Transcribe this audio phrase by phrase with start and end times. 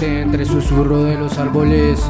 [0.00, 2.00] Entre susurro de los árboles.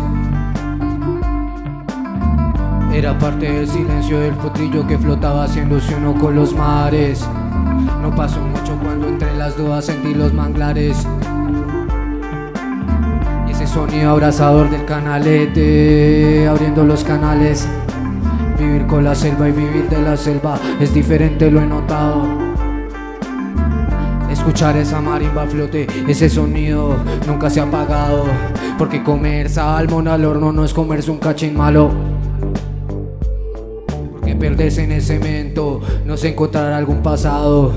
[2.93, 7.27] Era parte del silencio del potrillo que flotaba haciéndose uno con los mares.
[8.03, 11.07] No pasó mucho cuando entre las dudas sentí los manglares.
[13.47, 17.67] Y ese sonido abrazador del canalete, abriendo los canales.
[18.59, 22.38] Vivir con la selva y vivir de la selva es diferente, lo he notado.
[24.49, 28.25] Escuchar esa marimba flote, ese sonido nunca se ha apagado.
[28.79, 31.91] Porque comer salmón al horno no es comerse un cachín malo.
[34.11, 37.75] Porque perderse en el cemento no se encontrará algún pasado.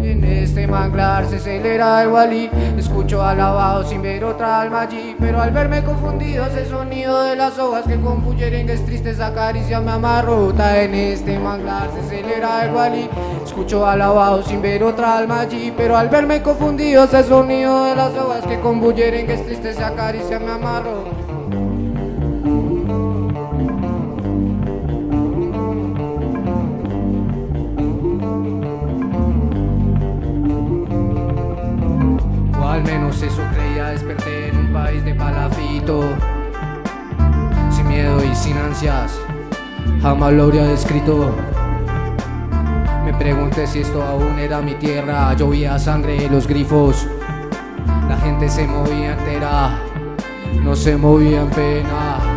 [0.00, 2.48] En este manglar se acelera el walí
[2.78, 7.58] Escucho alabado sin ver otra alma allí Pero al verme confundido ese sonido de las
[7.58, 13.08] hojas Que con bullerengues tristes acaricia me amarrota En este manglar se acelera el walí
[13.58, 18.14] Escucho alabado sin ver otra alma allí Pero al verme confundido ese sonido de las
[18.14, 21.10] hojas Que con bullerengues tristes acaricia me amarrota
[32.60, 36.04] O al menos eso creía desperté en un país de palafito
[37.72, 39.18] Sin miedo y sin ansias
[40.00, 41.34] Jamás lo habría descrito
[43.08, 45.32] Me pregunté si esto aún era mi tierra.
[45.32, 47.06] Llovía sangre en los grifos.
[48.06, 49.78] La gente se movía entera.
[50.62, 52.27] No se movía en pena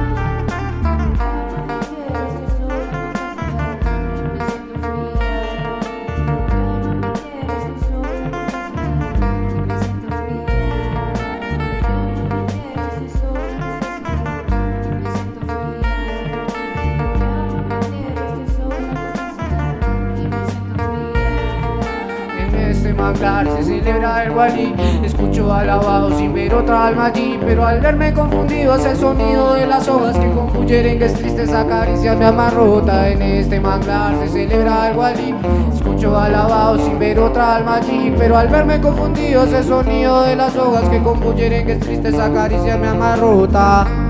[23.81, 28.86] celebra el walí Escucho alabado sin ver otra alma allí Pero al verme confundido es
[28.86, 34.16] el sonido de las hojas Que con bullerengues tristes acarician mi amarrota En este manglar
[34.20, 35.36] se celebra el walí
[35.74, 40.36] Escucho alabado sin ver otra alma allí Pero al verme confundido es el sonido de
[40.36, 44.00] las hojas Que con bullerengues tristes acarician mi amarrota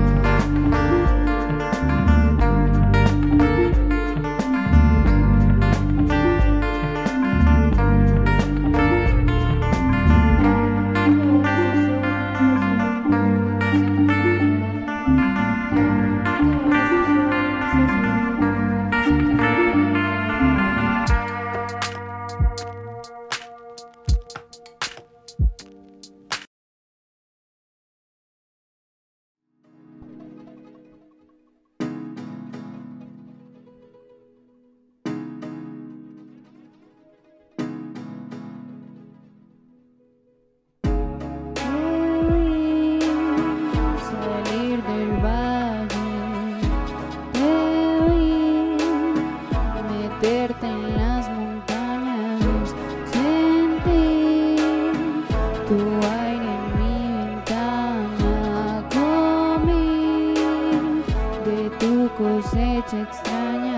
[62.02, 63.71] tu cosecha extraña.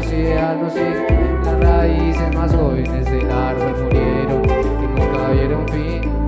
[0.00, 1.44] Los años ir.
[1.44, 6.19] Las raíces más jóvenes del árbol murieron y nunca vieron fin.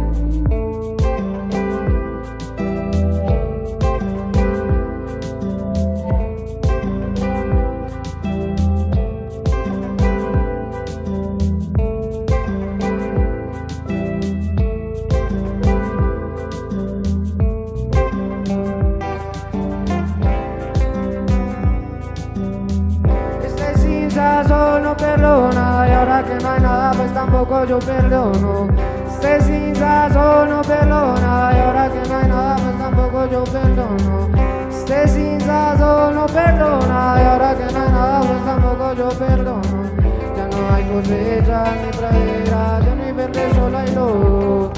[41.22, 44.72] No hay cosecha ni pradera, ya no hay verde solo hay lodo.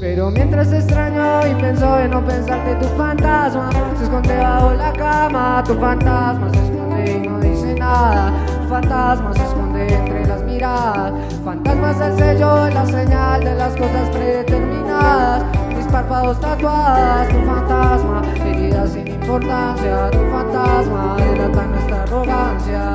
[0.00, 4.92] Pero mientras extraño y pienso en no pensar que tu fantasma se esconde bajo la
[4.92, 10.42] cama, tu fantasma se esconde y no dice nada, tu fantasma se esconde entre las
[10.42, 11.12] miradas,
[11.44, 18.19] fantasma es el sello, la señal de las cosas predeterminadas, mis párpados tatuadas, tu fantasma,
[18.86, 22.92] sin importancia, tu fantasma delata nuestra arrogancia.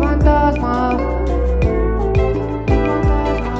[0.00, 0.96] Fantasma.
[2.66, 3.56] Tu fantasma.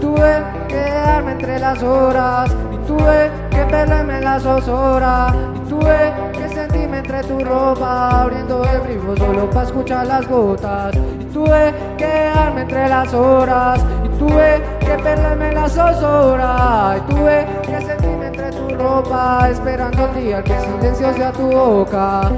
[0.00, 2.50] Tuve que quedarme entre las horas
[2.90, 8.80] tuve que perderme en las zozobras y tuve que sentirme entre tu ropa abriendo el
[8.80, 14.62] grifo solo para escuchar las gotas y tuve que quedarme entre las horas y tuve
[14.80, 20.42] que perderme en las zozobras y tuve que sentirme entre tu ropa esperando el día
[20.42, 22.32] que el silencio sea tu boca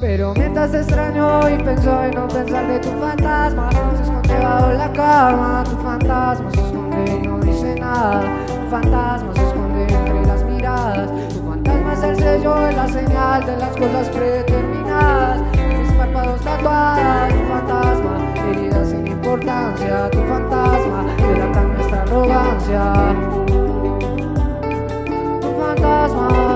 [0.00, 4.72] Pero mientras te extraño y pienso en no pensar de tu fantasma Se esconde bajo
[4.72, 10.26] la cama, tu fantasma se esconde y no dice nada Tu fantasma se esconde entre
[10.26, 15.42] las miradas Tu fantasma es el sello, es la señal de las cosas predeterminadas
[15.78, 22.92] Mis párpados tatuadas, tu fantasma Heridas sin importancia, tu fantasma Delata nuestra arrogancia.
[25.42, 26.49] Tu fantasma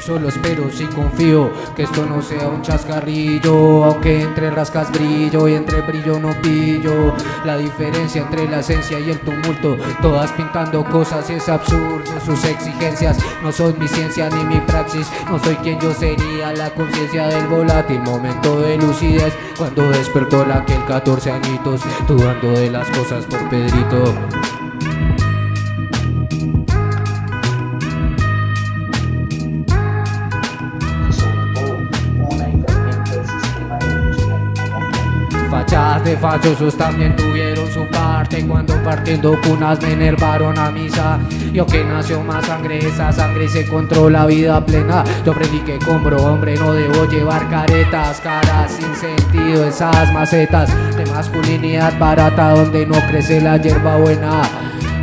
[0.00, 5.54] Solo espero si confío que esto no sea un chascarrillo Aunque entre rascas brillo y
[5.54, 7.14] entre brillo no pillo.
[7.44, 12.44] La diferencia entre la esencia y el tumulto Todas pintando cosas y es absurdo Sus
[12.44, 15.06] exigencias no son mi ciencia ni mi praxis.
[15.28, 20.58] No soy quien yo sería La conciencia del volátil momento de lucidez Cuando despertó la
[20.58, 24.14] aquel 14 añitos Dudando de las cosas por Pedrito
[35.50, 38.46] sistema de fachosos también tuvieron su parte.
[38.46, 41.18] Cuando partiendo cunas me enervaron a misa.
[41.52, 45.04] Yo que nació más sangre, esa sangre se controla vida plena.
[45.24, 51.06] Yo aprendí que como hombre no debo llevar caretas Caras sin sentido, esas macetas De
[51.06, 54.42] masculinidad barata donde no crece la hierba buena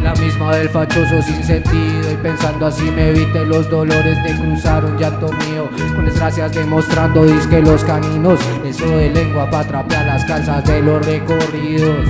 [0.08, 2.12] la misma del fachoso sin sentido.
[2.12, 5.70] Y pensando así me evite los dolores de cruzar un llanto mío.
[5.96, 11.06] Con desgracias demostrando disque los caninos Eso de lengua pa' trapear las calzas de los
[11.06, 12.10] recorridos.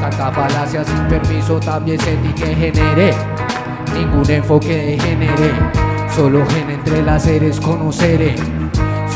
[0.00, 3.12] Tanta falacia sin permiso también sentí que generé
[3.92, 5.52] Ningún enfoque de genere
[6.14, 8.34] Solo gen entre las seres conoceré.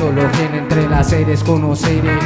[0.00, 0.22] Solo
[0.70, 2.16] entre las seres conoceré.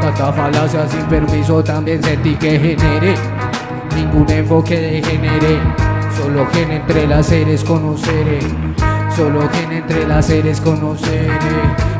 [0.00, 3.14] Tanta falacia sin permiso también sentí que generé.
[3.96, 5.58] Ningún enfoque de genere
[6.16, 8.38] Solo gen entre las seres conoceré.
[9.16, 11.26] Solo gen entre las seres conoceré.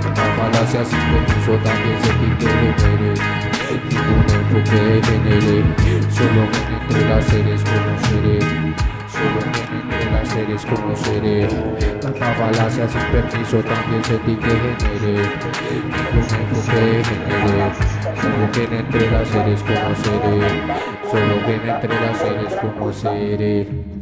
[0.01, 3.15] Tanta falacia sin permiso también sentí que generé
[3.91, 5.65] Ningún enfoque de genere
[6.11, 8.39] Solo gen entre las seres conoceré.
[9.09, 11.49] Solo gen entre las seres conoceré
[12.01, 17.73] Tanta falacia sin permiso también sentí que generé de genere.
[18.21, 20.49] Solo gen entre las seres conoceré
[21.11, 24.00] Solo gen entre las seres conoceré El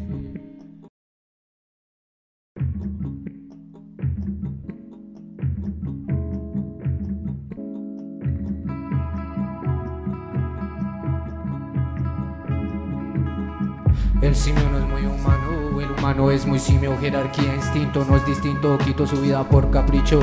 [14.39, 18.79] simio no es muy humano, el humano es muy simio, jerarquía, instinto, no es distinto,
[18.79, 20.21] quito su vida por capricho.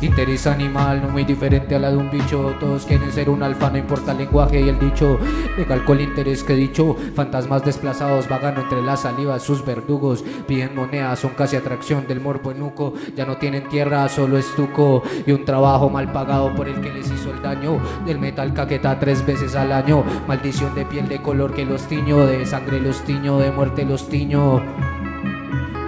[0.00, 3.70] Interés animal, no muy diferente a la de un bicho, todos quieren ser un alfa,
[3.70, 5.18] no importa el lenguaje y el dicho.
[5.56, 10.24] Me calco el interés que he dicho, fantasmas desplazados vagan entre las salivas, sus verdugos
[10.48, 15.32] piden monedas, son casi atracción del morbo enuco, ya no tienen tierra, solo estuco y
[15.32, 17.78] un trabajo mal pagado por el que les hizo el daño.
[18.04, 22.26] Del metal caqueta tres veces al año, maldición de piel de color que los tiño,
[22.26, 24.62] de sangre los tiño de muerte los tiño.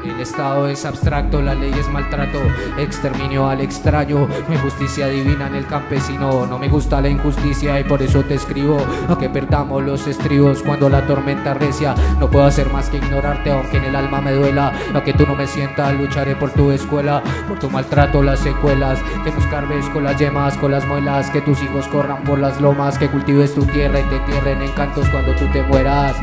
[0.04, 2.38] El Estado es abstracto, la ley es maltrato,
[2.78, 7.84] exterminio al extraño, hay justicia divina en el campesino, no me gusta la injusticia y
[7.84, 12.72] por eso te escribo, aunque perdamos los estribos cuando la tormenta recia, no puedo hacer
[12.72, 16.36] más que ignorarte aunque en el alma me duela, aunque tú no me sientas, lucharé
[16.36, 20.70] por tu escuela, por tu maltrato, las secuelas, que nos carves con las yemas, con
[20.70, 24.16] las muelas, que tus hijos corran por las lomas, que cultives tu tierra y te
[24.16, 26.16] entierren encantos cuando tú te mueras.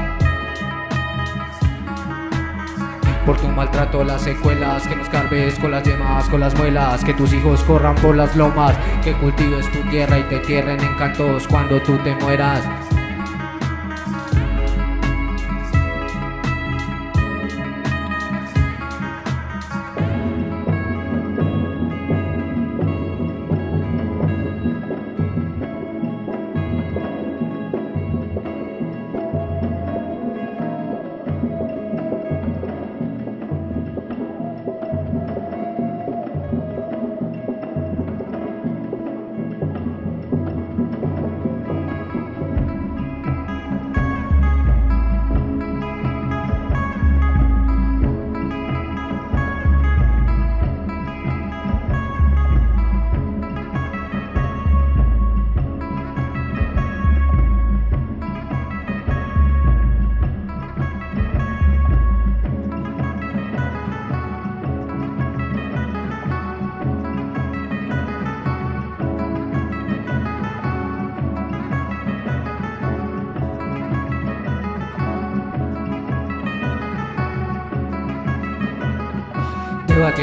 [3.25, 7.13] Por tu maltrato las secuelas Que nos carves con las yemas, con las muelas Que
[7.13, 11.81] tus hijos corran por las lomas Que cultives tu tierra y te tierren encantos Cuando
[11.81, 12.63] tú te mueras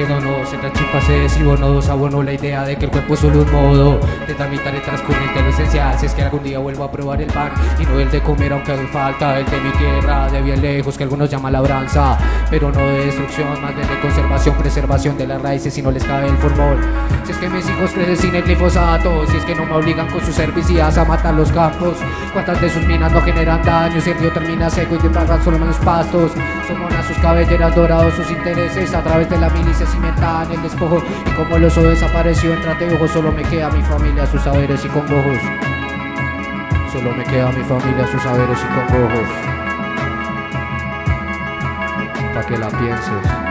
[0.00, 3.21] No, se la chupa excesivo, no dos abono la idea de que el cuerpo es
[3.21, 5.99] solo un modo de tramitar el transcurrente lo esencial.
[5.99, 8.50] Si es que algún día vuelvo a probar el pan y no el de comer
[8.54, 12.16] aunque haga falta el de mi tierra de bien lejos que algunos llaman labranza
[12.49, 16.02] pero no de destrucción más bien de conservación preservación de las raíces si no les
[16.02, 16.78] cabe el formol.
[17.25, 20.09] Si es que mis hijos crecen sin el glifosato si es que no me obligan
[20.09, 21.99] con sus herbicidas a matar los campos
[22.33, 25.45] cuántas de sus minas no generan daño si el río termina seco y te pagan
[25.45, 26.33] solo los pastos
[26.66, 30.62] son monas sus cabelleras dorados sus intereses a través de la milicia cimentada en el
[30.62, 31.02] despojo.
[31.26, 34.88] Y como el oso desapareció entre anteojos solo me queda mi familia sus saberes y
[34.88, 35.38] congojos
[36.92, 39.28] solo me queda mi familia sus saberes y congojos
[42.35, 43.50] pa' que la pienses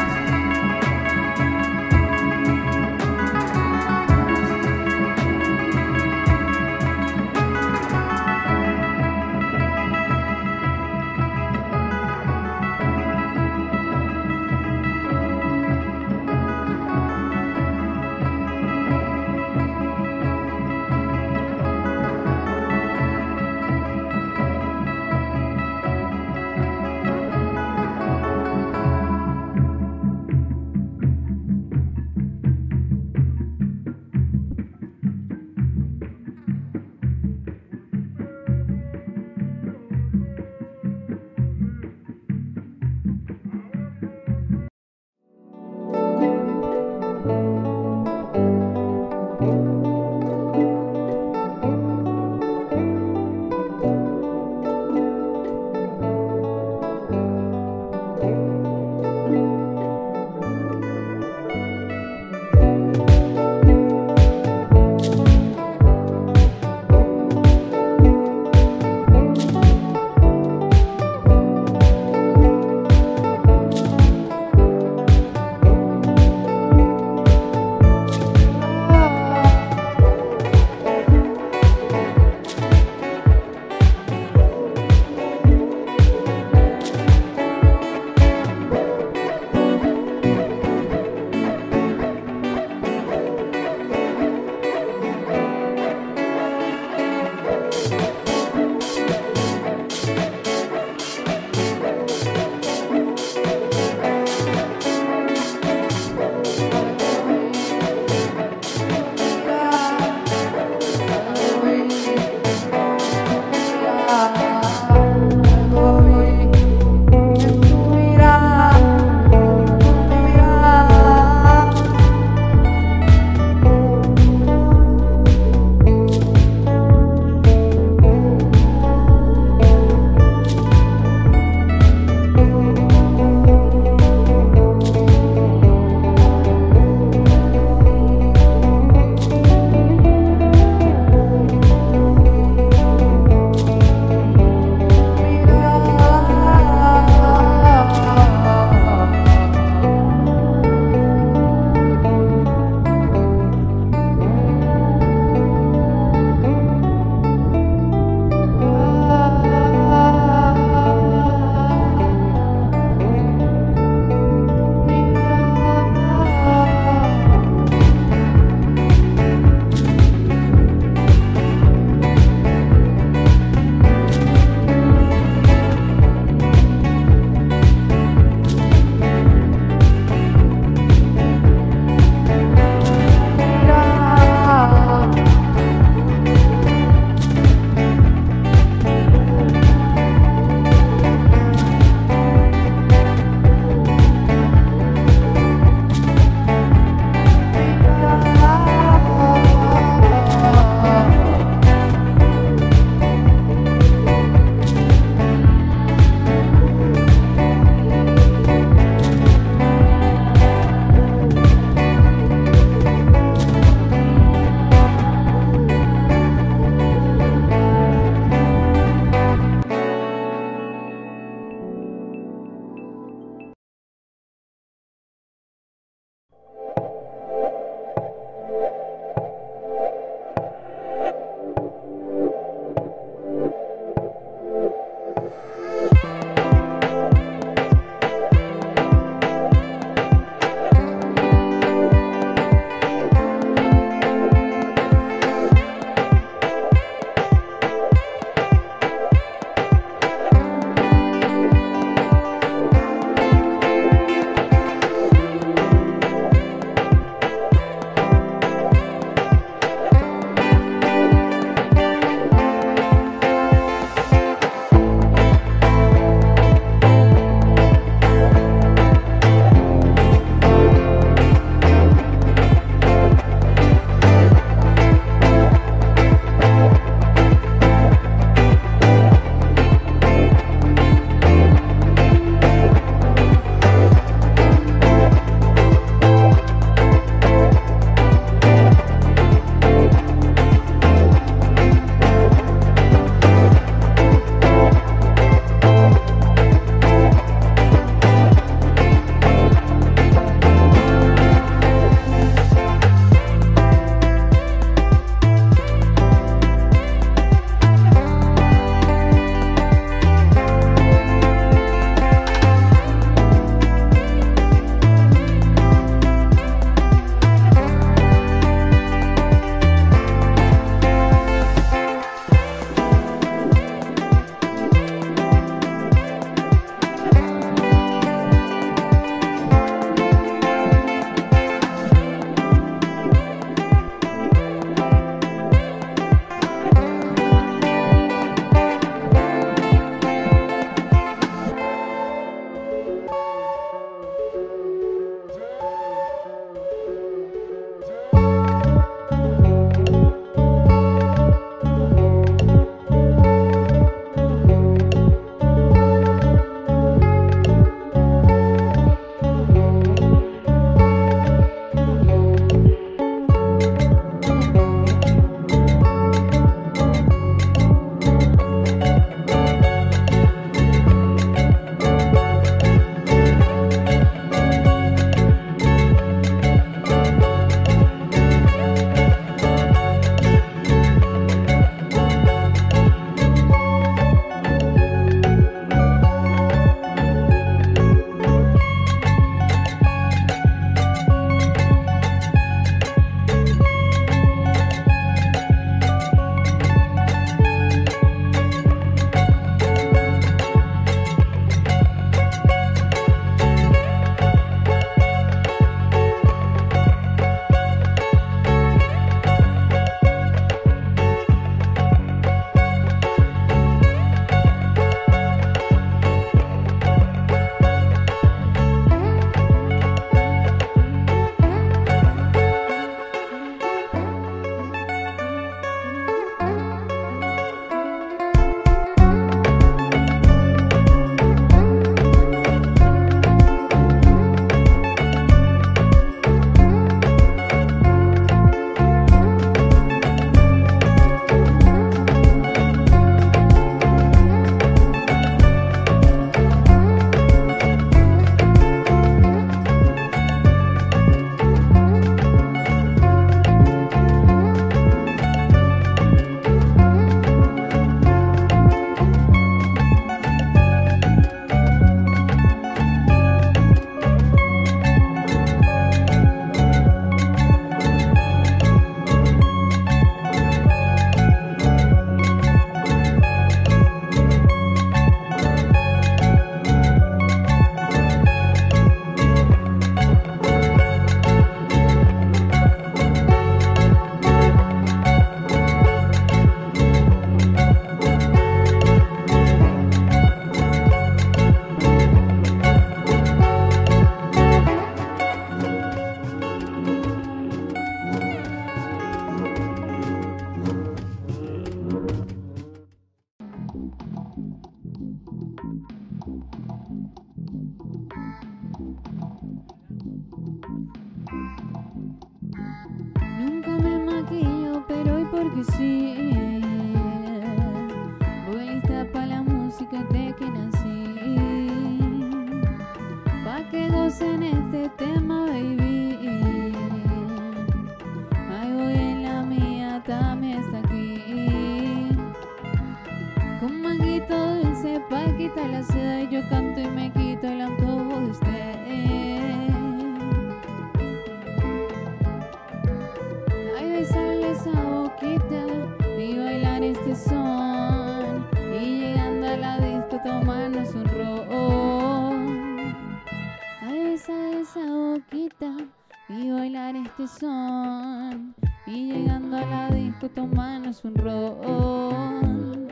[556.30, 558.56] y bailar este son.
[558.86, 562.88] Y llegando a la disco tomarnos un ron.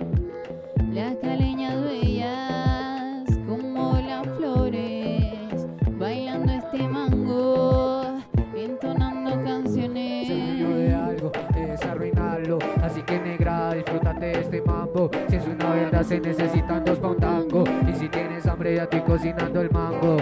[0.93, 5.67] Las caleñas bellas como las flores,
[5.97, 8.19] bailando este mango,
[8.55, 10.27] entonando canciones.
[10.27, 15.69] dueño de algo, es arruinarlo Así que negra, disfrútate de este mambo Si es una
[15.75, 20.17] verdad se necesitan dos pa' tango Y si tienes hambre ya estoy cocinando el mango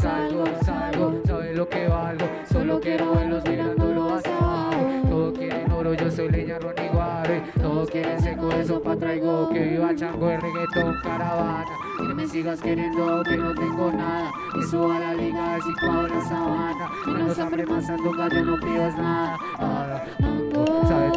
[0.00, 5.94] Salgo, salgo, sabes lo que valgo Solo quiero verlos mirándolo hacia abajo Todos quieren oro,
[5.94, 7.42] yo soy leña, ron y guare.
[7.60, 11.64] Todos quieren seco, eso pa' traigo Que viva chango, el reggaetón, caravana.
[12.00, 14.30] Y me sigas queriendo que no tengo nada.
[14.58, 16.90] Y suba la liga, el situado en la sabana.
[17.06, 19.38] Menos hambre, más yo no pidas nada.
[20.88, 21.12] Sabes